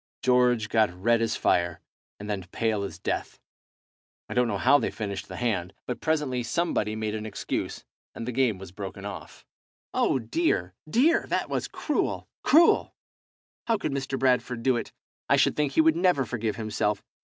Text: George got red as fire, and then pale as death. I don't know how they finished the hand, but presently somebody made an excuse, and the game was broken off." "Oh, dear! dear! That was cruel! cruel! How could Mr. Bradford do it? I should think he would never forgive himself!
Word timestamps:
George 0.23 0.67
got 0.69 0.89
red 0.91 1.21
as 1.21 1.35
fire, 1.35 1.79
and 2.19 2.27
then 2.27 2.41
pale 2.51 2.81
as 2.81 2.97
death. 2.97 3.39
I 4.27 4.33
don't 4.33 4.47
know 4.47 4.57
how 4.57 4.79
they 4.79 4.89
finished 4.89 5.27
the 5.27 5.35
hand, 5.35 5.75
but 5.85 6.01
presently 6.01 6.41
somebody 6.41 6.95
made 6.95 7.13
an 7.13 7.27
excuse, 7.27 7.85
and 8.15 8.27
the 8.27 8.31
game 8.31 8.57
was 8.57 8.71
broken 8.71 9.05
off." 9.05 9.45
"Oh, 9.93 10.17
dear! 10.17 10.73
dear! 10.89 11.27
That 11.27 11.51
was 11.51 11.67
cruel! 11.67 12.27
cruel! 12.41 12.95
How 13.67 13.77
could 13.77 13.91
Mr. 13.91 14.17
Bradford 14.17 14.63
do 14.63 14.75
it? 14.75 14.91
I 15.29 15.35
should 15.35 15.55
think 15.55 15.73
he 15.73 15.81
would 15.81 15.95
never 15.95 16.25
forgive 16.25 16.55
himself! 16.55 17.03